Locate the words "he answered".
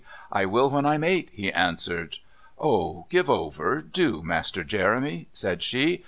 1.31-2.17